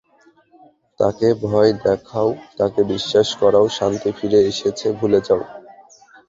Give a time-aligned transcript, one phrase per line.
[0.99, 5.41] তাকে ভয় দেখাও, তাকে বিশ্বাস করাও শান্তি ফিরে এসেছে, ভুলে যাও।